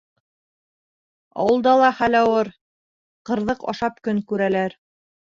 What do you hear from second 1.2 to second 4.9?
Ауылда ла хәл ауыр, ҡырҙыҡ ашап көн күрәләр.